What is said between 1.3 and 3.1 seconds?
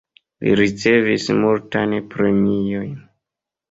multajn premiojn.